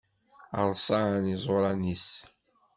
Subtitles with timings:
[0.69, 2.07] Rṣan iẓuṛan-is.